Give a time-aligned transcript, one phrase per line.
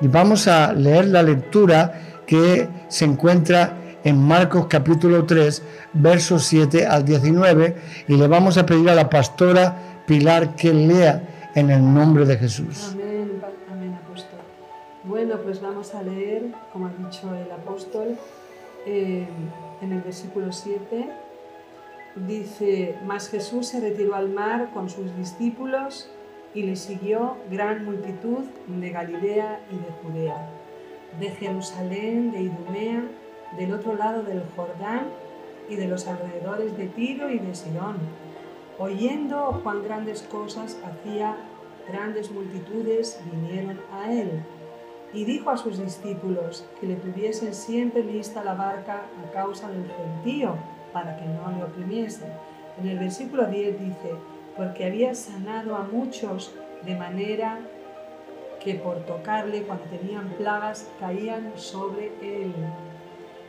[0.00, 5.62] Y vamos a leer la lectura que se encuentra en Marcos capítulo 3,
[5.94, 7.76] versos 7 al 19,
[8.08, 12.36] y le vamos a pedir a la pastora Pilar que lea en el nombre de
[12.36, 12.90] Jesús.
[12.92, 14.38] Amén, amén, apóstol.
[15.04, 16.42] Bueno, pues vamos a leer,
[16.72, 18.18] como ha dicho el apóstol,
[18.86, 19.26] eh,
[19.80, 21.08] en el versículo 7,
[22.16, 26.10] dice, mas Jesús se retiró al mar con sus discípulos
[26.54, 30.48] y le siguió gran multitud de Galilea y de Judea,
[31.18, 33.02] de Jerusalén, de Idumea,
[33.56, 35.08] del otro lado del Jordán
[35.68, 37.96] y de los alrededores de Tiro y de Sidón.
[38.78, 41.36] Oyendo cuán grandes cosas hacía,
[41.88, 44.30] grandes multitudes vinieron a él.
[45.12, 49.88] Y dijo a sus discípulos que le tuviesen siempre lista la barca a causa del
[49.88, 50.56] gentío,
[50.92, 52.32] para que no le oprimiesen.
[52.80, 54.10] En el versículo 10 dice,
[54.56, 56.54] porque había sanado a muchos
[56.84, 57.60] de manera
[58.62, 62.54] que por tocarle cuando tenían plagas caían sobre él.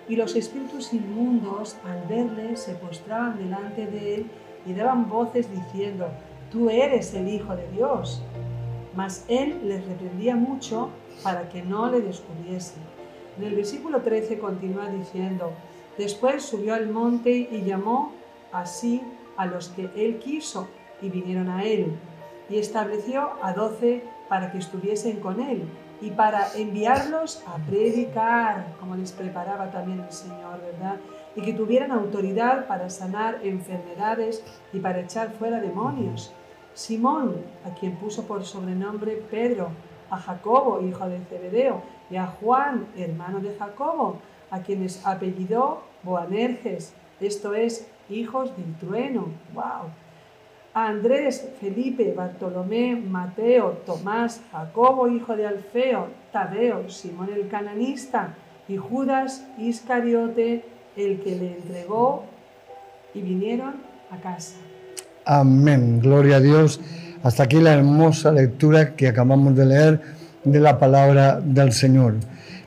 [0.07, 4.31] Y los espíritus inmundos al verle se postraban delante de él
[4.65, 6.07] y daban voces diciendo,
[6.51, 8.21] tú eres el Hijo de Dios.
[8.95, 10.89] Mas él les reprendía mucho
[11.23, 12.81] para que no le descubriesen.
[13.37, 15.51] En el versículo 13 continúa diciendo,
[15.97, 18.13] después subió al monte y llamó
[18.51, 19.01] así
[19.37, 20.67] a los que él quiso
[21.01, 21.97] y vinieron a él,
[22.49, 25.67] y estableció a doce para que estuviesen con él
[26.01, 30.97] y para enviarlos a predicar, como les preparaba también el Señor, ¿verdad?
[31.35, 36.33] Y que tuvieran autoridad para sanar enfermedades y para echar fuera demonios.
[36.73, 39.69] Simón, a quien puso por sobrenombre Pedro,
[40.09, 44.17] a Jacobo, hijo de Zebedeo, y a Juan, hermano de Jacobo,
[44.51, 49.27] a quienes apellidó Boanerges, esto es, hijos del trueno.
[49.53, 49.89] ¡Wow!
[50.75, 58.35] Andrés, Felipe, Bartolomé, Mateo, Tomás, Jacobo, hijo de Alfeo, Tadeo, Simón el cananista
[58.67, 60.65] y Judas Iscariote,
[60.97, 62.25] el que le entregó,
[63.13, 63.75] y vinieron
[64.11, 64.57] a casa.
[65.23, 66.81] Amén, gloria a Dios.
[67.23, 70.01] Hasta aquí la hermosa lectura que acabamos de leer
[70.43, 72.15] de la palabra del Señor.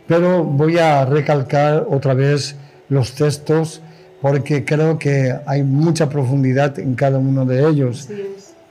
[0.06, 2.56] Pero voy a recalcar otra vez
[2.88, 3.82] los textos
[4.20, 8.08] porque creo que hay mucha profundidad en cada uno de ellos.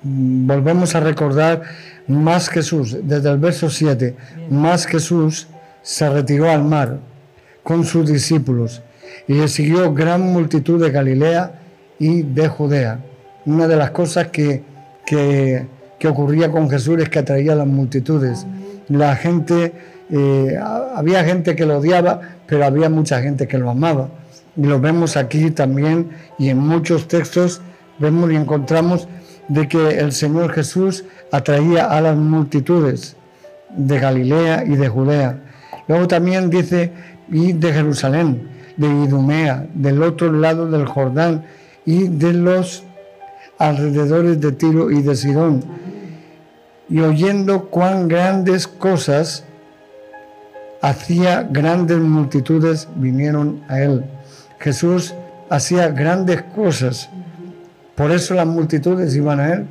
[0.03, 1.61] Mm, volvemos a recordar,
[2.07, 4.15] más Jesús, desde el verso 7,
[4.49, 5.47] más Jesús
[5.81, 6.99] se retiró al mar
[7.63, 8.81] con sus discípulos
[9.27, 11.51] y le siguió gran multitud de Galilea
[11.99, 12.99] y de Judea.
[13.45, 14.63] Una de las cosas que,
[15.05, 15.67] que,
[16.07, 18.45] ocurría con Jesús es que atraía a las multitudes.
[18.87, 19.73] La gente,
[20.09, 20.57] eh,
[20.95, 24.09] había gente que lo odiaba, pero había mucha gente que lo amaba
[24.57, 27.61] lo vemos aquí también y en muchos textos
[27.99, 29.07] vemos y encontramos
[29.47, 33.15] de que el Señor Jesús atraía a las multitudes
[33.75, 35.39] de Galilea y de Judea.
[35.87, 36.91] Luego también dice,
[37.29, 41.45] y de Jerusalén, de Idumea, del otro lado del Jordán
[41.85, 42.83] y de los
[43.57, 45.63] alrededores de Tiro y de Sidón.
[46.89, 49.43] Y oyendo cuán grandes cosas
[50.81, 54.05] hacía, grandes multitudes vinieron a él.
[54.59, 55.13] Jesús
[55.49, 57.09] hacía grandes cosas.
[57.95, 59.65] Por eso las multitudes iban a Él.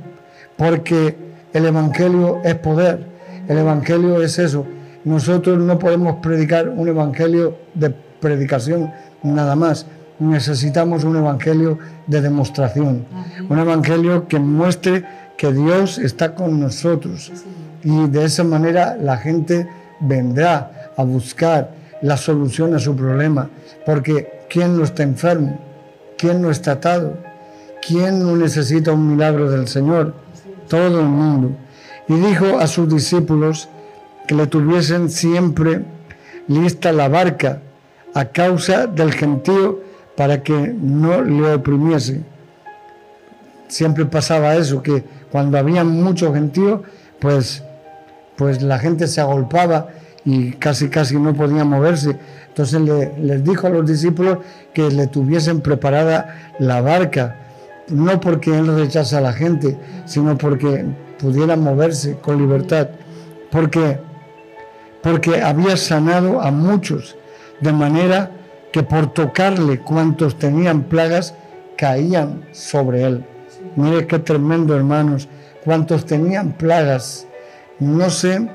[0.57, 1.17] Porque
[1.53, 3.07] el Evangelio es poder.
[3.49, 4.67] El Evangelio es eso.
[5.05, 8.93] Nosotros no podemos predicar un Evangelio de predicación
[9.23, 9.87] nada más.
[10.19, 13.07] Necesitamos un Evangelio de demostración.
[13.49, 15.05] Un Evangelio que muestre
[15.37, 17.33] que Dios está con nosotros.
[17.85, 19.69] Y de esa manera la gente
[20.01, 21.71] vendrá a buscar
[22.03, 23.49] la solución a su problema.
[23.85, 25.61] Porque ¿Quién no está enfermo?
[26.17, 27.19] ¿Quién no está atado?
[27.87, 30.15] ¿Quién no necesita un milagro del Señor?
[30.67, 31.51] Todo el mundo.
[32.09, 33.69] Y dijo a sus discípulos
[34.27, 35.85] que le tuviesen siempre
[36.49, 37.61] lista la barca
[38.15, 39.83] a causa del gentío
[40.17, 42.23] para que no le oprimiese.
[43.69, 46.83] Siempre pasaba eso, que cuando había mucho gentío,
[47.21, 47.63] pues,
[48.37, 49.89] pues la gente se agolpaba
[50.25, 52.17] y casi casi no podía moverse.
[52.57, 54.39] Entonces le, les dijo a los discípulos
[54.73, 57.37] que le tuviesen preparada la barca,
[57.89, 59.77] no porque él rechaza a la gente,
[60.07, 60.87] sino porque
[61.19, 62.89] pudiera moverse con libertad,
[63.51, 63.99] porque,
[65.03, 67.17] porque había sanado a muchos,
[67.61, 68.31] de manera
[68.73, 71.35] que por tocarle cuantos tenían plagas
[71.77, 73.25] caían sobre él.
[73.77, 75.29] Mire qué tremendo, hermanos,
[75.63, 77.27] cuantos tenían plagas.
[77.79, 78.49] No sé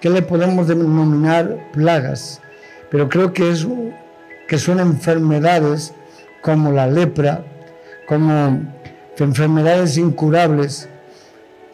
[0.00, 2.40] ¿Qué le podemos denominar plagas?
[2.90, 3.66] Pero creo que, es,
[4.46, 5.92] que son enfermedades
[6.42, 7.44] como la lepra,
[8.06, 8.60] como
[9.18, 10.88] enfermedades incurables,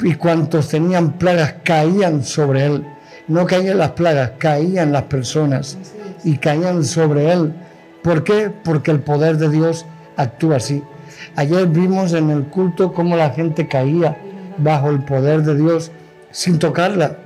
[0.00, 2.84] y cuantos tenían plagas caían sobre él.
[3.28, 5.78] no caían las plagas, caían las personas
[6.24, 7.54] y caían sobre él.
[8.02, 8.50] ¿Por qué?
[8.50, 10.82] Porque el poder de Dios actúa así.
[11.36, 14.18] Ayer vimos en el culto cómo la gente caía
[14.58, 15.90] bajo el poder de Dios
[16.30, 17.16] sin tocarla.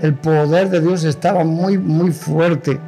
[0.00, 2.80] El poder de Dios estaba muy, muy fuerte.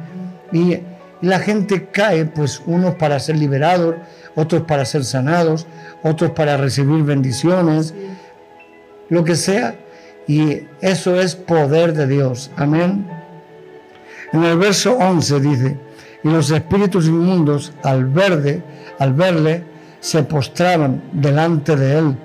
[0.51, 0.79] Y
[1.21, 3.95] la gente cae, pues unos para ser liberados,
[4.35, 5.65] otros para ser sanados,
[6.03, 7.93] otros para recibir bendiciones,
[9.09, 9.75] lo que sea.
[10.27, 12.51] Y eso es poder de Dios.
[12.57, 13.07] Amén.
[14.33, 15.77] En el verso 11 dice,
[16.23, 18.63] y los espíritus inmundos al verde,
[18.99, 19.63] al verle,
[19.99, 22.17] se postraban delante de él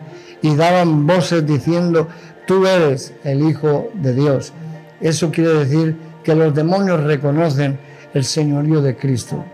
[0.43, 2.09] y daban voces diciendo,
[2.47, 4.53] tú eres el Hijo de Dios.
[5.01, 7.79] Eso quiere decir que los demonios reconocen
[8.15, 9.45] el señorío de Cristo.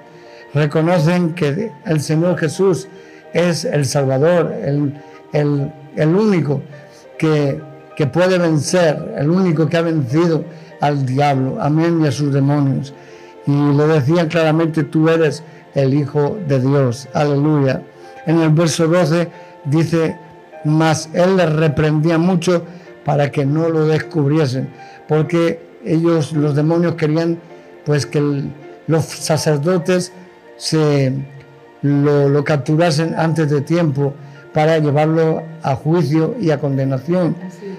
[0.55, 2.89] Reconocen que el Señor Jesús
[3.33, 4.95] es el Salvador, el,
[5.33, 6.63] el, único
[7.19, 7.61] que,
[7.97, 10.45] que puede vencer, el único que ha vencido
[10.81, 12.95] al diablo, amén, y a sus demonios.
[13.47, 15.43] Y le decían claramente, tú eres
[15.75, 17.83] el Hijo de Dios, aleluya.
[18.27, 19.29] En el verso 12
[19.67, 20.17] dice,
[20.65, 22.65] mas él les reprendía mucho
[23.05, 24.69] para que no lo descubriesen,
[25.07, 27.39] porque ellos, los demonios, querían
[27.87, 28.21] pues que
[28.89, 30.13] los sacerdotes
[30.59, 31.13] se
[31.83, 34.13] lo, lo, capturasen antes de tiempo
[34.53, 37.37] para llevarlo a juicio y a condenación,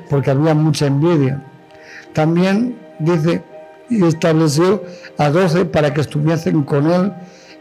[0.10, 1.44] porque había mucha envidia.
[2.14, 3.44] También dice,
[3.90, 4.84] y estableció
[5.18, 7.14] a doce para que estuviesen con él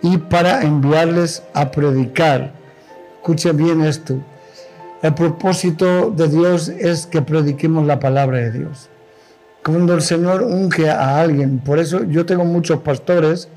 [0.03, 2.53] y para enviarles a predicar.
[3.17, 4.19] Escuche bien esto.
[5.03, 8.89] El propósito de Dios es que prediquemos la palabra de Dios.
[9.67, 13.49] Cuando el Señor unge a alguien, por eso yo tengo muchos pastores,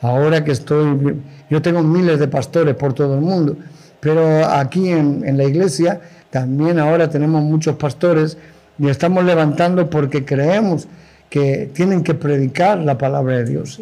[0.00, 1.20] ahora que estoy,
[1.50, 3.58] yo tengo miles de pastores por todo el mundo,
[4.00, 8.38] pero aquí en, en la iglesia también ahora tenemos muchos pastores
[8.78, 10.88] y estamos levantando porque creemos
[11.28, 13.78] que tienen que predicar la palabra de Dios.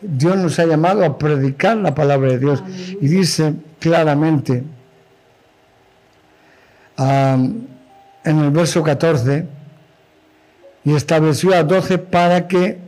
[0.00, 2.60] Dios nos ha llamado a predicar la palabra de Dios.
[3.00, 4.64] Y dice claramente
[6.96, 7.68] en
[8.24, 9.59] el verso 14,
[10.84, 12.78] y estableció a doce para que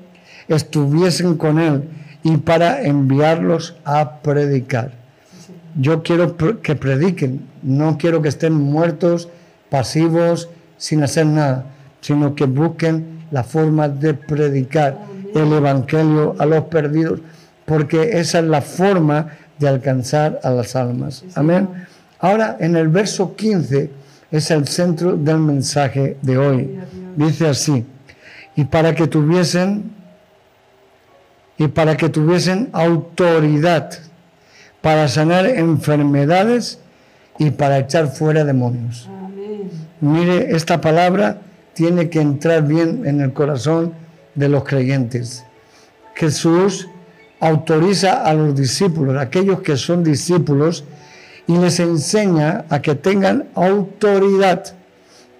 [0.48, 1.84] estuviesen con él
[2.22, 4.92] y para enviarlos a predicar.
[5.78, 9.28] Yo quiero que prediquen, no quiero que estén muertos,
[9.70, 11.66] pasivos, sin hacer nada,
[12.00, 14.98] sino que busquen la forma de predicar
[15.34, 17.20] el Evangelio a los perdidos,
[17.64, 19.28] porque esa es la forma
[19.58, 21.24] de alcanzar a las almas.
[21.34, 21.68] Amén.
[22.18, 24.01] Ahora, en el verso 15
[24.32, 26.78] es el centro del mensaje de hoy.
[27.14, 27.84] Dice así,
[28.56, 29.92] y para que tuviesen,
[31.58, 33.92] y para que tuviesen autoridad
[34.82, 36.80] para sanar enfermedades
[37.38, 39.08] y para echar fuera demonios.
[40.00, 41.38] Mire esta palabra
[41.72, 43.94] tiene que entrar bien en el corazón
[44.34, 45.44] de los creyentes.
[46.14, 46.88] Jesús
[47.40, 50.84] autoriza a los discípulos, aquellos que son discípulos,
[51.46, 54.74] y les enseña a que tengan autoridad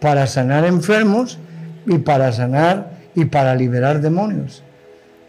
[0.01, 1.39] para sanar enfermos
[1.87, 4.63] y para sanar y para liberar demonios.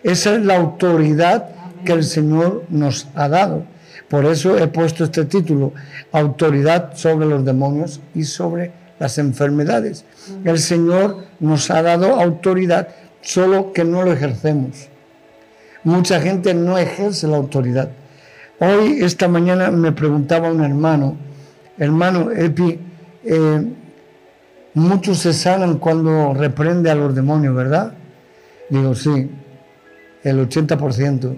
[0.03, 1.49] Esa es la autoridad
[1.85, 3.65] que el Señor nos ha dado.
[4.09, 5.73] Por eso he puesto este título,
[6.11, 10.05] Autoridad sobre los demonios y sobre las enfermedades.
[10.43, 12.89] El Señor nos ha dado autoridad,
[13.21, 14.89] solo que no lo ejercemos.
[15.83, 17.89] Mucha gente no ejerce la autoridad.
[18.65, 21.17] Hoy, esta mañana, me preguntaba un hermano,
[21.77, 22.79] hermano Epi,
[23.25, 23.61] eh,
[24.73, 27.93] muchos se sanan cuando reprende a los demonios, ¿verdad?
[28.69, 29.29] Digo, sí,
[30.23, 31.35] el 80%.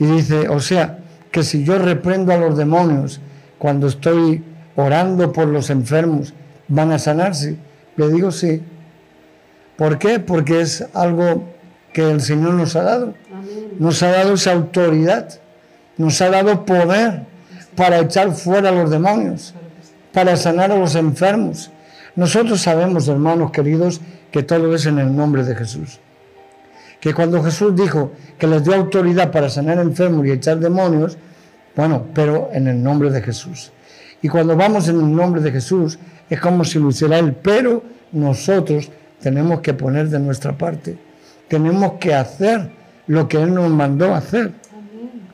[0.00, 0.98] Y dice, o sea,
[1.30, 3.18] que si yo reprendo a los demonios
[3.56, 4.44] cuando estoy
[4.76, 6.34] orando por los enfermos,
[6.68, 7.56] ¿van a sanarse?
[7.96, 8.60] Le digo sí.
[9.78, 10.20] ¿Por qué?
[10.20, 11.48] Porque es algo
[11.94, 13.14] que el Señor nos ha dado.
[13.78, 15.40] Nos ha dado esa autoridad,
[15.96, 17.22] nos ha dado poder
[17.76, 19.54] para echar fuera a los demonios,
[20.12, 21.70] para sanar a los enfermos.
[22.14, 26.00] Nosotros sabemos, hermanos queridos, que todo es en el nombre de Jesús.
[27.00, 31.16] Que cuando Jesús dijo que les dio autoridad para sanar enfermos y echar demonios,
[31.74, 33.72] bueno, pero en el nombre de Jesús.
[34.20, 35.98] Y cuando vamos en el nombre de Jesús,
[36.30, 37.82] es como si lo hiciera Él, pero
[38.12, 40.96] nosotros tenemos que poner de nuestra parte.
[41.48, 42.70] Tenemos que hacer
[43.06, 44.52] lo que Él nos mandó hacer.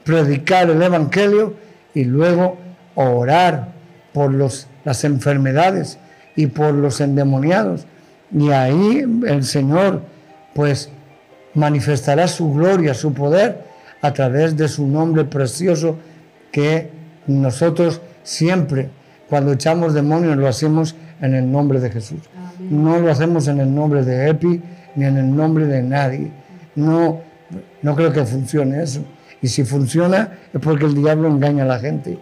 [0.09, 1.53] Predicar el Evangelio
[1.93, 2.57] y luego
[2.95, 3.73] orar
[4.15, 5.99] por los, las enfermedades
[6.35, 7.85] y por los endemoniados.
[8.33, 10.00] Y ahí el Señor
[10.55, 10.88] pues
[11.53, 13.65] manifestará su gloria, su poder
[14.00, 15.99] a través de su nombre precioso
[16.53, 16.91] que
[17.27, 18.88] nosotros siempre,
[19.29, 22.21] cuando echamos demonios, lo hacemos en el nombre de Jesús.
[22.59, 24.62] No lo hacemos en el nombre de Epi,
[24.95, 26.33] ni en el nombre de nadie.
[26.77, 27.21] No,
[27.83, 29.05] no creo que funcione eso.
[29.40, 32.18] Y si funciona es porque el diablo engaña a la gente.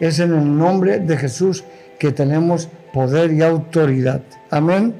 [0.00, 0.18] es.
[0.18, 1.64] en el nombre de Jesús
[1.98, 4.20] que tenemos poder y autoridad.
[4.50, 4.94] Amén.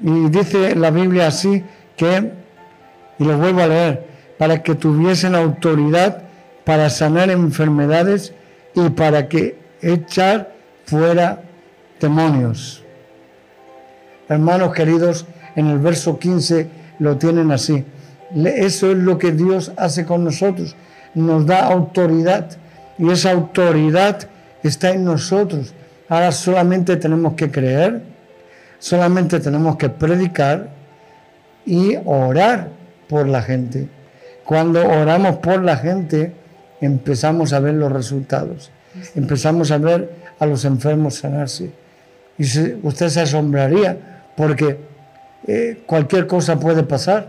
[0.00, 1.62] Y dice la Biblia así
[1.96, 2.32] que,
[3.18, 4.06] y lo vuelvo a leer,
[4.38, 6.22] para que tuviesen autoridad
[6.64, 8.32] para sanar enfermedades
[8.74, 10.52] y para que echar
[10.84, 11.42] fuera
[12.00, 12.82] demonios.
[14.28, 15.26] Hermanos queridos,
[15.56, 17.84] en el verso 15 lo tienen así.
[18.34, 20.74] Eso es lo que Dios hace con nosotros.
[21.14, 22.46] Nos da autoridad
[22.98, 24.28] y esa autoridad
[24.62, 25.74] está en nosotros.
[26.08, 28.02] Ahora solamente tenemos que creer,
[28.78, 30.68] solamente tenemos que predicar
[31.64, 32.68] y orar
[33.08, 33.88] por la gente.
[34.44, 36.32] Cuando oramos por la gente,
[36.80, 38.70] empezamos a ver los resultados.
[39.14, 41.70] Empezamos a ver a los enfermos sanarse.
[42.38, 42.44] Y
[42.82, 43.96] usted se asombraría
[44.36, 44.78] porque
[45.46, 47.28] eh, cualquier cosa puede pasar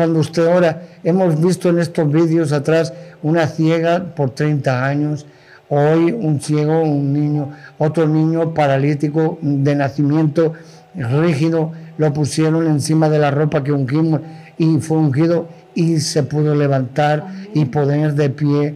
[0.00, 0.80] cuando usted ora.
[1.04, 5.26] Hemos visto en estos vídeos atrás una ciega por 30 años,
[5.68, 10.54] hoy un ciego, un niño, otro niño paralítico de nacimiento
[10.94, 14.22] rígido, lo pusieron encima de la ropa que ungimos
[14.56, 18.74] y fue ungido y se pudo levantar y poner de pie.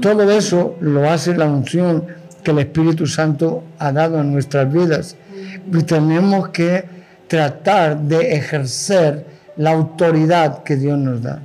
[0.00, 2.04] Todo eso lo hace la unción
[2.44, 5.16] que el Espíritu Santo ha dado en nuestras vidas.
[5.72, 6.84] Y tenemos que
[7.26, 11.42] tratar de ejercer la autoridad que Dios nos da.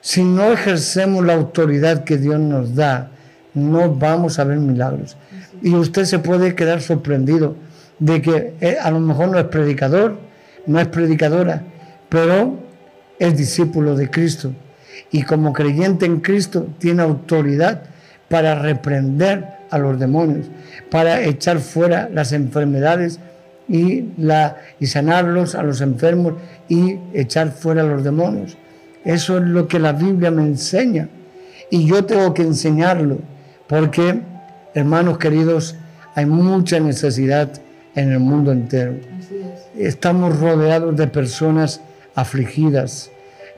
[0.00, 3.10] Si no ejercemos la autoridad que Dios nos da,
[3.54, 5.16] no vamos a ver milagros.
[5.62, 7.54] Y usted se puede quedar sorprendido
[8.00, 10.18] de que eh, a lo mejor no es predicador,
[10.66, 11.62] no es predicadora,
[12.08, 12.58] pero
[13.18, 14.52] es discípulo de Cristo.
[15.12, 17.82] Y como creyente en Cristo tiene autoridad
[18.28, 20.46] para reprender a los demonios,
[20.90, 23.20] para echar fuera las enfermedades
[23.68, 26.34] y, la, y sanarlos a los enfermos
[26.68, 28.56] y echar fuera a los demonios.
[29.04, 31.08] Eso es lo que la Biblia me enseña.
[31.70, 33.18] Y yo tengo que enseñarlo,
[33.66, 34.20] porque,
[34.74, 35.76] hermanos queridos,
[36.14, 37.50] hay mucha necesidad
[37.94, 38.94] en el mundo entero.
[39.76, 41.80] Estamos rodeados de personas
[42.14, 43.10] afligidas,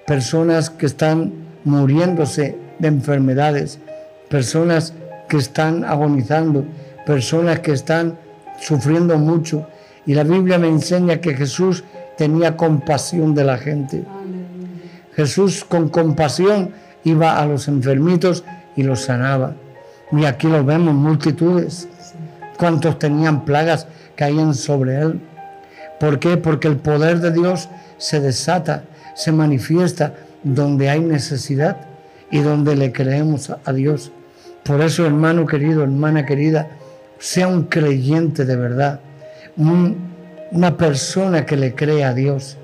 [0.07, 1.33] personas que están
[1.65, 3.79] muriéndose de enfermedades,
[4.29, 4.93] personas
[5.29, 6.65] que están agonizando,
[7.07, 8.19] personas que están
[8.61, 9.67] sufriendo mucho.
[10.07, 11.85] Y la Biblia me enseña que Jesús
[12.17, 14.05] tenía compasión de la gente.
[15.15, 16.71] Jesús con compasión
[17.05, 18.45] iba a los enfermitos
[18.77, 19.55] y los sanaba.
[20.13, 21.89] Y aquí lo vemos, multitudes.
[22.59, 25.21] ¿Cuántos tenían plagas caían sobre él?
[25.99, 26.37] ¿Por qué?
[26.37, 27.69] Porque el poder de Dios
[27.99, 28.85] se desata,
[29.15, 31.79] se manifiesta donde hay necesidad
[32.31, 34.13] y donde le creemos a Dios.
[34.65, 36.69] Por eso, hermano querido, hermana querida,
[37.19, 39.01] sea un creyente de verdad,
[39.57, 42.57] una persona que le cree a Dios.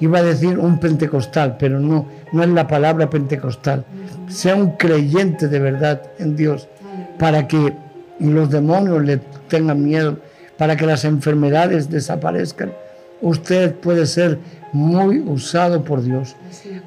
[0.00, 3.84] Iba a decir un pentecostal, pero no, no es la palabra pentecostal.
[4.28, 6.68] Sea un creyente de verdad en Dios,
[7.18, 7.72] para que
[8.18, 9.18] los demonios le
[9.48, 10.18] tengan miedo,
[10.56, 12.72] para que las enfermedades desaparezcan.
[13.20, 14.38] Usted puede ser
[14.72, 16.34] muy usado por Dios.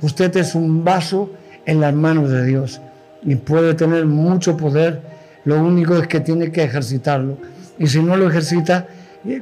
[0.02, 1.32] Usted es un vaso
[1.66, 2.82] en las manos de Dios
[3.24, 5.02] y puede tener mucho poder.
[5.46, 7.38] Lo único es que tiene que ejercitarlo.
[7.78, 8.88] Y si no lo ejercita,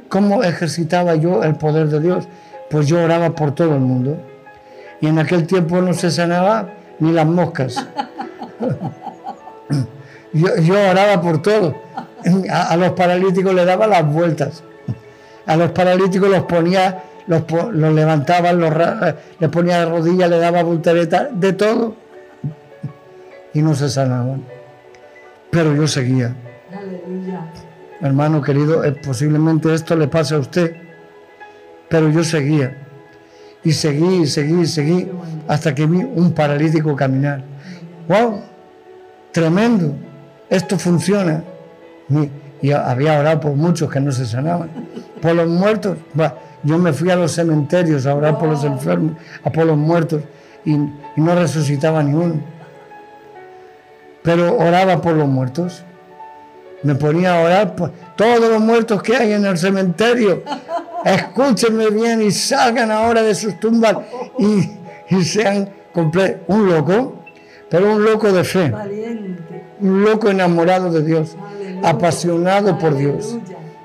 [0.08, 2.28] ¿cómo ejercitaba yo el poder de Dios?
[2.70, 4.16] Pues yo oraba por todo el mundo.
[5.00, 7.86] Y en aquel tiempo no se sanaba ni las moscas.
[10.32, 11.74] yo, oraba por todo.
[12.50, 14.62] A, los paralíticos le daba las vueltas.
[15.46, 18.72] A los paralíticos los ponía, los, levantaba, los,
[19.38, 21.96] les ponía de rodillas, le daba voltereta, de todo.
[23.52, 24.42] Y no se sanaban.
[25.50, 26.34] Pero yo seguía.
[28.04, 30.76] Hermano querido, eh, posiblemente esto le pase a usted,
[31.88, 32.76] pero yo seguía.
[33.64, 35.10] Y seguí, y seguí, y seguí,
[35.48, 37.42] hasta que vi un paralítico caminar.
[38.06, 38.42] ¡Wow!
[39.32, 39.94] Tremendo.
[40.50, 41.44] Esto funciona.
[42.60, 44.68] Y, había orado por muchos que no se sanaban.
[45.22, 45.96] Por los muertos.
[46.62, 50.22] yo me fui a los cementerios a orar por los enfermos, a por los muertos,
[50.66, 52.34] y, y no resucitaba ni uno.
[54.22, 55.84] Pero oraba por los muertos
[56.84, 60.42] me ponía a orar por todos los muertos que hay en el cementerio.
[61.04, 63.96] Escúchenme bien y salgan ahora de sus tumbas
[64.38, 66.42] y, sean completos.
[66.46, 67.16] Un loco,
[67.70, 68.72] pero un loco de fe.
[69.80, 71.36] Un loco enamorado de Dios,
[71.82, 73.38] apasionado por Dios.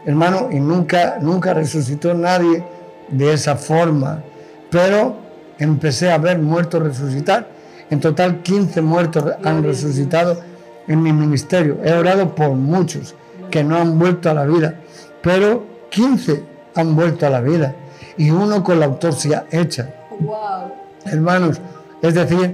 [0.06, 2.64] Hermano, y nunca, nunca resucitó nadie
[3.08, 4.22] de esa forma.
[4.70, 5.16] Pero
[5.58, 7.48] empecé a ver muertos resucitar.
[7.90, 10.49] En total 15 muertos han resucitado
[10.90, 11.78] en mi ministerio.
[11.86, 13.16] He orado por muchos
[13.50, 14.76] que no han vuelto a la vida,
[15.22, 16.44] pero 15
[16.76, 17.76] han vuelto a la vida.
[18.18, 19.94] y uno con la autopsia hecha.
[20.20, 20.74] Wow.
[21.06, 21.62] Hermanos,
[22.02, 22.54] es decir,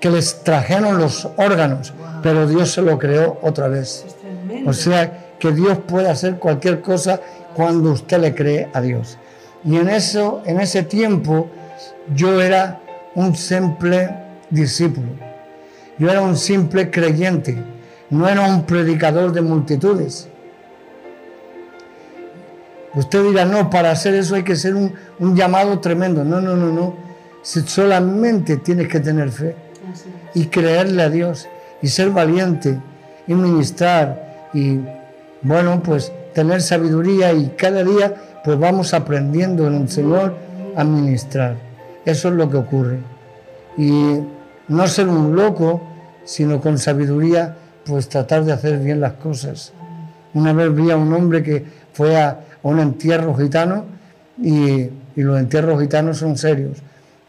[0.00, 4.06] que les trajeron los órganos, pero Dios se lo creó otra vez.
[4.64, 7.20] O sea, que Dios puede hacer cualquier cosa
[7.54, 9.18] cuando usted le cree a Dios.
[9.64, 11.48] Y en eso, en ese tiempo,
[12.14, 12.80] yo era
[13.14, 14.08] un simple
[14.50, 15.08] discípulo.
[15.98, 17.62] Yo era un simple creyente.
[18.12, 20.28] No era un predicador de multitudes.
[22.94, 26.22] Usted dirá, no, para hacer eso hay que ser un, un llamado tremendo.
[26.22, 26.94] No, no, no, no.
[27.42, 29.56] Solamente tienes que tener fe
[30.34, 31.48] y creerle a Dios
[31.80, 32.78] y ser valiente
[33.26, 34.80] y ministrar y
[35.40, 40.36] bueno pues tener sabiduría y cada día pues vamos aprendiendo en el Señor
[40.76, 41.56] a ministrar.
[42.04, 42.98] Eso es lo que ocurre.
[43.78, 44.18] Y
[44.68, 45.80] no ser un loco,
[46.24, 49.72] sino con sabiduría pues tratar de hacer bien las cosas.
[50.34, 53.84] Una vez vi a un hombre que fue a un entierro gitano
[54.40, 56.78] y, los entierros gitanos son serios.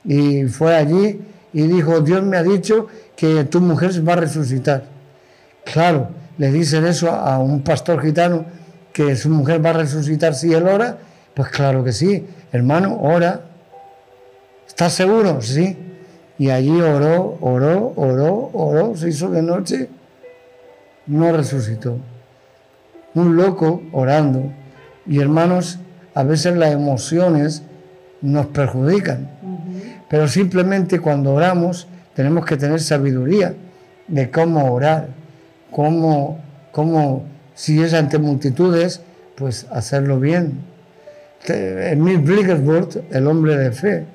[0.06, 1.20] Y fue allí
[1.52, 4.86] y dijo, Dios me ha dicho que tu mujer va a resucitar.
[5.66, 8.46] Claro, le dicen eso a un pastor gitano,
[8.94, 10.98] que su mujer va a resucitar si él ora.
[11.34, 13.42] Pues claro que sí, hermano, ora.
[14.66, 15.42] ¿Estás seguro?
[15.42, 15.78] Sí.
[16.38, 19.90] Y allí oró, oró, oró, oró, se hizo de noche,
[21.08, 21.98] no resucitó.
[23.14, 24.52] Un loco orando.
[25.06, 25.80] Y hermanos,
[26.14, 27.64] a veces las emociones
[28.22, 29.30] nos perjudican.
[30.10, 33.56] Pero simplemente cuando oramos tenemos que tener sabiduría
[34.08, 35.08] de cómo orar,
[35.72, 36.40] cómo,
[36.72, 39.02] cómo si es ante multitudes,
[39.36, 40.60] pues hacerlo bien.
[41.48, 44.06] Emil Bliggersworth, el hombre de fe,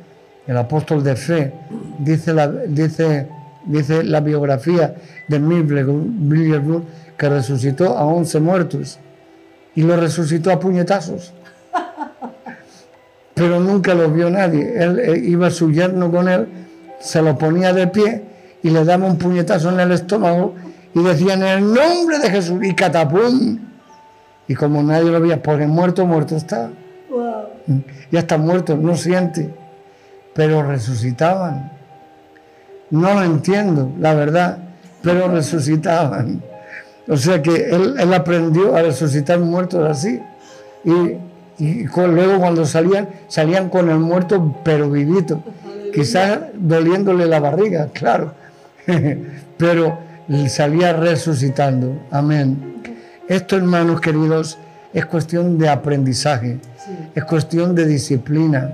[0.47, 1.52] el apóstol de fe,
[1.99, 3.28] dice la, dice,
[3.68, 4.96] dice la biografía
[5.28, 6.84] de Bliggersworth
[7.16, 8.98] que resucitó a 11 muertos
[9.75, 11.32] y lo resucitó a puñetazos
[13.34, 14.72] pero nunca lo vio nadie.
[14.76, 16.48] Él, eh, iba su yerno con él,
[16.98, 18.25] se lo ponía de pie
[18.62, 20.54] y le daba un puñetazo en el estómago
[20.94, 23.59] y decían en el nombre de Jesús y catapum.
[24.48, 26.70] Y como nadie lo veía, porque muerto, muerto está.
[27.11, 27.83] Wow.
[28.11, 29.54] Ya está muerto, no siente.
[30.35, 31.77] Pero resucitaban.
[32.90, 34.59] No lo entiendo, la verdad,
[35.03, 36.42] pero resucitaban.
[37.09, 40.20] O sea que él, él aprendió a resucitar muertos así.
[40.85, 41.16] Y
[41.61, 45.42] y con- luego cuando salían, salían con el muerto pero vivito,
[45.92, 48.33] quizás doliéndole la barriga, claro,
[49.57, 49.98] pero
[50.48, 52.81] salía resucitando, amén.
[53.29, 54.57] Esto, hermanos queridos,
[54.94, 56.92] es cuestión de aprendizaje, Sí.
[57.16, 58.72] es cuestión de disciplina,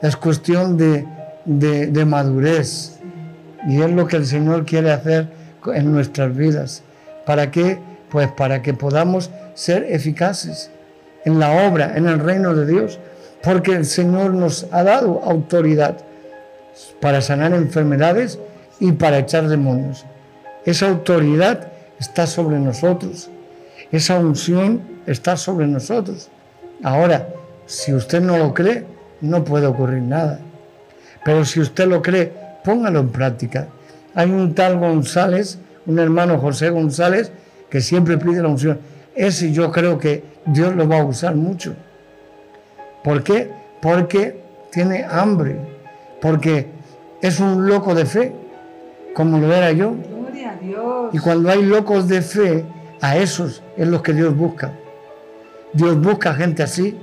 [0.00, 1.06] es cuestión de,
[1.44, 2.95] de- de madurez,
[3.66, 5.28] y es lo que el Señor quiere hacer
[5.74, 6.82] en nuestras vidas.
[7.24, 7.78] ¿Para qué?
[8.10, 10.70] Pues para que podamos ser eficaces
[11.24, 13.00] en la obra, en el reino de Dios,
[13.42, 15.96] porque el Señor nos ha dado autoridad
[17.00, 18.38] para sanar enfermedades
[18.78, 20.04] y para echar demonios.
[20.64, 23.28] Esa autoridad está sobre nosotros,
[23.90, 26.28] esa unción está sobre nosotros.
[26.82, 27.28] Ahora,
[27.66, 28.84] si usted no lo cree,
[29.20, 30.40] no puede ocurrir nada.
[31.24, 32.32] Pero si usted lo cree,
[32.66, 33.68] póngalo en práctica.
[34.16, 37.30] Hay un tal González, un hermano José González,
[37.70, 38.80] que siempre pide la unción.
[39.14, 41.76] Ese yo creo que Dios lo va a usar mucho.
[43.04, 43.52] ¿Por qué?
[43.80, 44.40] Porque
[44.72, 45.56] tiene hambre,
[46.20, 46.66] porque
[47.22, 48.34] es un loco de fe,
[49.14, 49.94] como lo era yo.
[49.94, 51.10] Gloria a Dios.
[51.14, 52.64] Y cuando hay locos de fe,
[53.00, 54.72] a esos es los que Dios busca.
[55.72, 56.98] Dios busca gente así.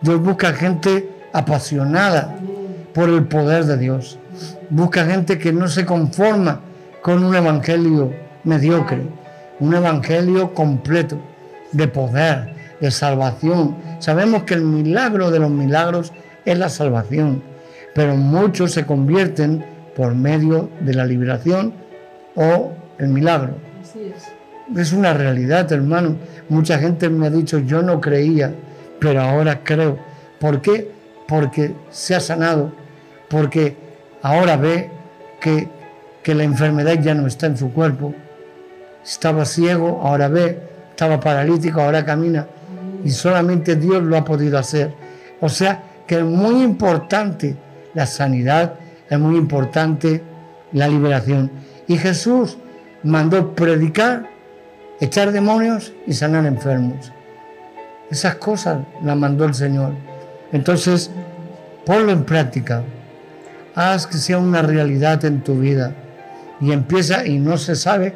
[0.00, 2.38] Dios busca gente apasionada
[2.94, 4.18] por el poder de Dios.
[4.70, 6.60] Busca gente que no se conforma
[7.02, 8.12] con un evangelio
[8.44, 9.02] mediocre,
[9.60, 11.18] un evangelio completo
[11.72, 13.76] de poder, de salvación.
[13.98, 16.12] Sabemos que el milagro de los milagros
[16.44, 17.42] es la salvación,
[17.94, 19.64] pero muchos se convierten
[19.96, 21.72] por medio de la liberación
[22.34, 23.54] o el milagro.
[23.82, 24.38] Así es.
[24.76, 26.16] Es una realidad, hermano.
[26.48, 28.54] Mucha gente me ha dicho, yo no creía,
[29.00, 29.98] pero ahora creo.
[30.38, 30.90] ¿Por qué?
[31.26, 32.72] Porque se ha sanado,
[33.28, 33.76] porque
[34.22, 34.90] ahora ve
[35.40, 35.68] que,
[36.22, 38.14] que la enfermedad ya no está en su cuerpo.
[39.04, 42.46] Estaba ciego, ahora ve, estaba paralítico, ahora camina.
[43.04, 44.92] Y solamente Dios lo ha podido hacer.
[45.40, 47.56] O sea que es muy importante
[47.94, 48.74] la sanidad,
[49.08, 50.22] es muy importante
[50.72, 51.50] la liberación.
[51.86, 52.58] Y Jesús
[53.02, 54.28] mandó predicar,
[55.00, 57.12] echar demonios y sanar enfermos.
[58.10, 59.92] Esas cosas las mandó el Señor.
[60.52, 61.10] Entonces,
[61.84, 62.82] ponlo en práctica.
[63.74, 65.94] Haz que sea una realidad en tu vida.
[66.60, 68.14] Y empieza y no se sabe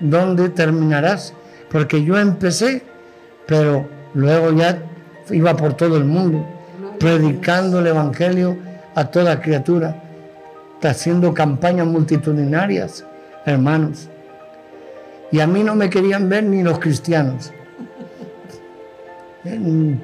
[0.00, 1.34] dónde terminarás.
[1.70, 2.82] Porque yo empecé,
[3.46, 4.78] pero luego ya
[5.30, 6.46] iba por todo el mundo.
[6.98, 8.56] predicando el Evangelio
[8.94, 10.00] a toda criatura,
[10.82, 13.04] haciendo campañas multitudinarias,
[13.44, 14.08] hermanos.
[15.32, 17.52] Y a mí no me querían ver ni los cristianos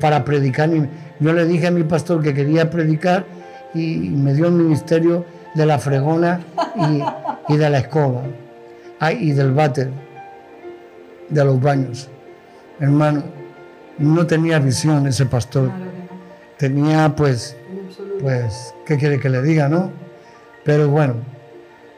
[0.00, 0.70] para predicar.
[1.20, 3.24] Yo le dije a mi pastor que quería predicar
[3.78, 6.40] y me dio el ministerio de la fregona
[7.48, 8.22] y, de la escoba
[9.18, 9.90] y del váter,
[11.28, 12.08] de los baños.
[12.80, 13.22] Hermano,
[13.98, 15.70] no tenía visión ese pastor.
[16.56, 17.56] Tenía pues,
[18.20, 19.90] pues, ¿qué quiere que le diga, no?
[20.64, 21.14] Pero bueno,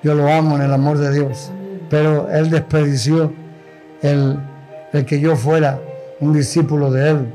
[0.02, 1.50] yo lo amo en el amor de Dios.
[1.88, 3.32] Pero él desperdició
[4.02, 4.38] el,
[4.92, 5.80] el que yo fuera
[6.20, 7.26] un discípulo de él,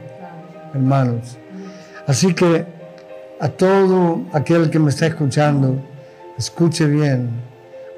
[0.73, 1.38] hermanos.
[2.08, 2.74] Así que
[3.39, 5.76] a todo aquel que me está escuchando,
[6.38, 7.30] escuche bien,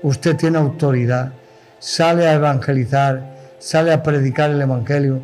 [0.04, 1.32] usted tiene autoridad,
[1.80, 5.19] sale a evangelizar, sale a predicar el Evangelio,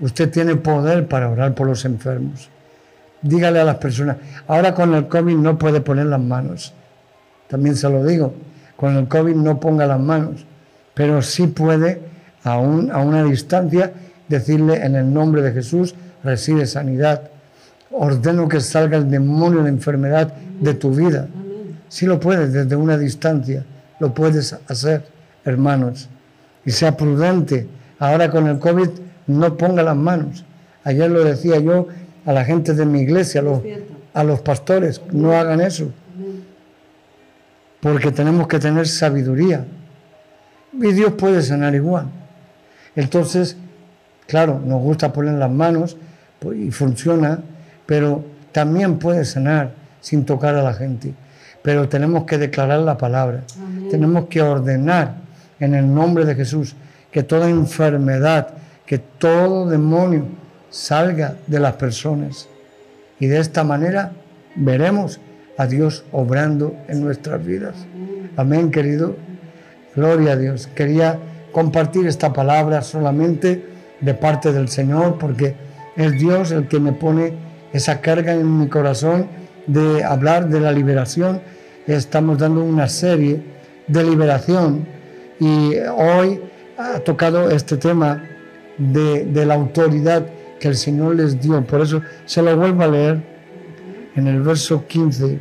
[0.00, 2.50] usted tiene poder para orar por los enfermos.
[3.22, 6.74] Dígale a las personas, ahora con el COVID no puede poner las manos,
[7.48, 8.34] también se lo digo,
[8.76, 10.44] con el COVID no ponga las manos,
[10.92, 12.00] pero sí puede
[12.42, 13.92] a, a una distancia
[14.28, 17.30] decirle en el nombre de Jesús, recibe sanidad,
[17.96, 21.28] ordeno que salga el demonio de enfermedad de tu vida.
[21.88, 23.64] Si lo puedes desde una distancia,
[24.00, 25.06] lo puedes hacer,
[25.44, 26.08] hermanos.
[26.64, 27.66] Y sea prudente.
[27.98, 28.88] Ahora con el COVID
[29.28, 30.44] no ponga las manos.
[30.82, 31.86] Ayer lo decía yo
[32.26, 33.60] a la gente de mi iglesia, a los,
[34.12, 35.90] a los pastores, no hagan eso.
[37.80, 39.64] Porque tenemos que tener sabiduría.
[40.72, 42.06] Y Dios puede sanar igual.
[42.96, 43.56] Entonces,
[44.26, 45.96] claro, nos gusta poner las manos
[46.38, 47.40] pues, y funciona,
[47.86, 51.14] pero también puede sanar sin tocar a la gente.
[51.62, 53.42] Pero tenemos que declarar la palabra,
[53.90, 55.16] tenemos que ordenar
[55.60, 56.76] en el nombre de Jesús
[57.10, 58.48] que toda enfermedad,
[58.84, 60.26] que todo demonio
[60.68, 62.48] salga de las personas.
[63.18, 64.12] Y de esta manera
[64.56, 65.20] veremos
[65.56, 67.76] a Dios obrando en nuestras vidas.
[68.36, 69.16] Amén, querido.
[69.94, 70.66] Gloria a Dios.
[70.74, 71.18] Quería
[71.52, 73.64] compartir esta palabra solamente
[74.00, 75.54] de parte del Señor porque
[75.96, 77.32] es Dios el que me pone
[77.74, 79.26] esa carga en mi corazón
[79.66, 81.42] de hablar de la liberación.
[81.86, 83.42] Estamos dando una serie
[83.88, 84.86] de liberación
[85.40, 86.40] y hoy
[86.78, 88.22] ha tocado este tema
[88.78, 90.24] de, la autoridad
[90.60, 91.62] que el Señor les dio.
[91.66, 93.20] Por eso se lo vuelvo a leer
[94.14, 95.40] en el verso 15.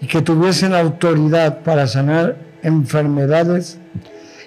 [0.00, 3.78] Y que tuviesen autoridad para sanar enfermedades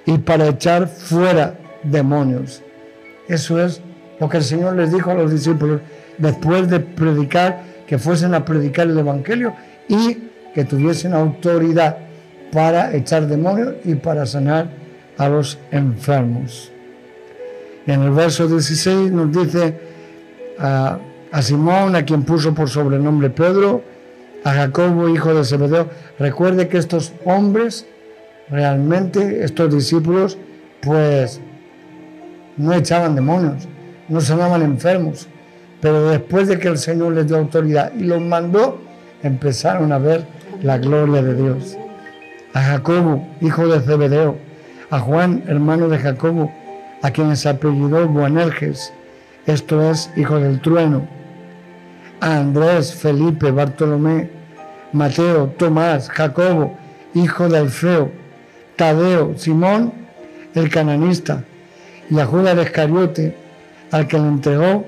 [0.05, 2.61] y para echar fuera demonios.
[3.29, 3.81] Eso es
[4.19, 5.79] lo que el Señor les dijo a los discípulos
[6.21, 9.53] después de predicar, que fuesen a predicar el Evangelio
[9.87, 10.17] y
[10.53, 11.97] que tuviesen autoridad
[12.51, 14.69] para echar demonios y para sanar
[15.17, 16.71] a los enfermos.
[17.87, 19.79] en el verso 16 nos dice
[20.59, 20.99] a,
[21.31, 23.81] a Simón, a quien puso por sobrenombre Pedro,
[24.43, 25.87] a Jacobo, hijo de Zebedeo.
[26.19, 27.85] Recuerde que estos hombres,
[28.49, 30.37] realmente, estos discípulos,
[30.81, 31.39] pues
[32.57, 33.67] no echaban demonios,
[34.09, 35.27] no sanaban enfermos,
[35.81, 38.79] pero después de que el Señor les dio autoridad y los mandó,
[39.23, 40.25] empezaron a ver
[40.61, 41.77] la gloria de Dios.
[42.53, 44.37] A Jacobo, hijo de Zebedeo,
[44.89, 46.51] a Juan, hermano de Jacobo,
[47.01, 48.93] a quien se apellidó Boanerges,
[49.47, 51.07] esto es, hijo del trueno,
[52.19, 54.29] a Andrés, Felipe, Bartolomé,
[54.93, 56.77] Mateo, Tomás, Jacobo,
[57.15, 58.11] hijo de Alfeo,
[58.75, 59.93] Tadeo, Simón,
[60.53, 61.43] el cananista,
[62.09, 63.35] y a Judas Iscariote,
[63.91, 64.85] al que le entregó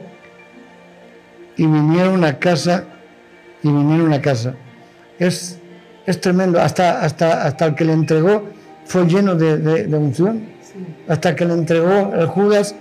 [1.58, 2.86] y vinieron a casa
[3.62, 4.56] y vinieron a casa.
[5.20, 5.60] Es,
[6.06, 8.44] es tremendo, hasta, hasta, hasta el que le entregó
[8.86, 10.54] fue lleno de, de, unción.
[11.08, 12.76] Hasta que le entregó el Judas,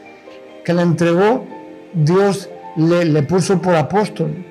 [0.65, 1.47] que le entregó,
[1.93, 4.45] Dios le, le puso por apóstol,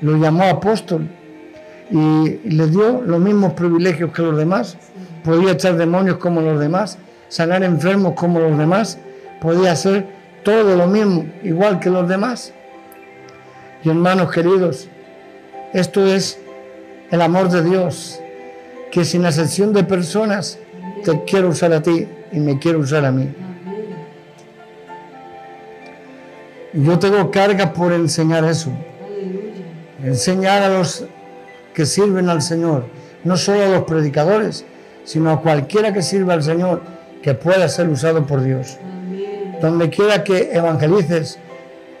[0.00, 1.08] lo llamó apóstol
[1.90, 4.76] y le dio los mismos privilegios que los demás.
[5.24, 8.98] Podía echar demonios como los demás, sanar enfermos como los demás,
[9.40, 10.06] podía hacer
[10.42, 12.52] todo lo mismo, igual que los demás.
[13.84, 14.88] Y hermanos queridos,
[15.72, 16.38] esto es
[17.10, 18.20] el amor de Dios,
[18.92, 20.58] que sin excepción de personas
[21.04, 23.28] te quiero usar a ti y me quiero usar a mí.
[26.72, 28.70] Yo tengo carga por enseñar eso.
[30.02, 31.04] Enseñar a los
[31.74, 32.86] que sirven al Señor,
[33.24, 34.64] no solo a los predicadores,
[35.04, 36.82] sino a cualquiera que sirva al Señor,
[37.22, 38.78] que pueda ser usado por Dios.
[39.60, 41.38] Donde quiera que evangelices,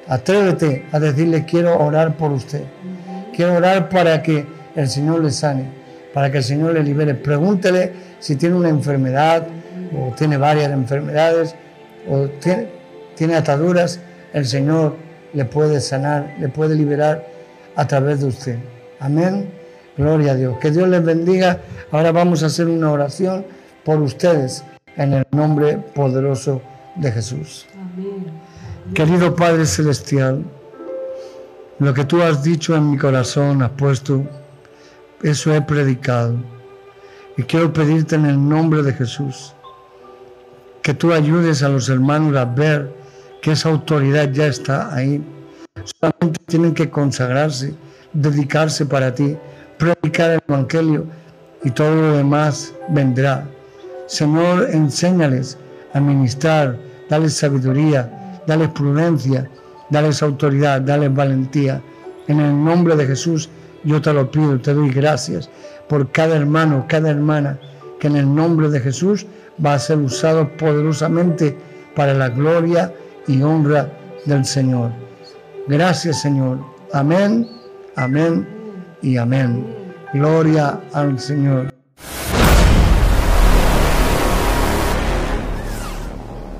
[0.08, 2.62] Atrévete a decirle, quiero orar por usted.
[3.34, 5.64] Quiero orar para que el Señor le sane,
[6.12, 7.14] para que el Señor le libere.
[7.14, 9.46] Pregúntele si tiene una enfermedad
[9.96, 11.54] o tiene varias enfermedades
[12.08, 12.68] o tiene,
[13.14, 14.00] tiene ataduras.
[14.32, 14.96] El Señor
[15.32, 17.26] le puede sanar, le puede liberar.
[17.74, 18.58] a través de usted.
[19.00, 19.48] Amén.
[19.96, 20.58] Gloria a Dios.
[20.58, 21.58] Que Dios les bendiga.
[21.90, 23.46] Ahora vamos a hacer una oración
[23.84, 24.62] por ustedes
[24.96, 26.60] en el nombre poderoso
[26.96, 27.66] de Jesús.
[27.74, 28.41] Amén.
[28.94, 30.44] Querido Padre Celestial,
[31.78, 34.22] lo que tú has dicho en mi corazón, has puesto,
[35.22, 36.36] eso he predicado.
[37.38, 39.54] Y quiero pedirte en el nombre de Jesús
[40.82, 42.92] que tú ayudes a los hermanos a ver
[43.40, 45.24] que esa autoridad ya está ahí.
[45.98, 47.74] Solamente tienen que consagrarse,
[48.12, 49.38] dedicarse para ti,
[49.78, 51.06] predicar el Evangelio
[51.64, 53.48] y todo lo demás vendrá.
[54.06, 55.56] Señor, enséñales
[55.94, 56.76] a ministrar,
[57.08, 59.48] dales sabiduría, dales prudencia,
[59.90, 61.82] dales autoridad, dales valentía.
[62.28, 63.48] En el nombre de Jesús
[63.84, 65.50] yo te lo pido, te doy gracias
[65.88, 67.58] por cada hermano, cada hermana,
[67.98, 69.26] que en el nombre de Jesús
[69.64, 71.56] va a ser usado poderosamente
[71.94, 72.92] para la gloria
[73.26, 73.92] y honra
[74.24, 74.90] del Señor.
[75.68, 76.58] Gracias Señor.
[76.92, 77.48] Amén,
[77.96, 78.46] amén
[79.02, 79.66] y amén.
[80.12, 81.81] Gloria al Señor.